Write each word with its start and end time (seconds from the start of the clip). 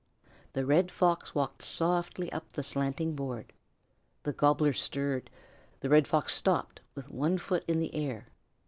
The 0.53 0.65
Red 0.65 0.89
Fox 0.89 1.35
walked 1.35 1.61
softly 1.61 2.31
up 2.33 2.53
the 2.53 2.63
slanting 2.63 3.13
board. 3.15 3.53
The 4.23 4.33
Gobbler 4.33 4.73
stirred. 4.73 5.29
The 5.81 5.89
Red 5.89 6.07
Fox 6.07 6.33
stopped 6.33 6.81
with 6.95 7.11
one 7.11 7.37
foot 7.37 7.63
in 7.67 7.77
the 7.77 7.93
air. 7.93 8.29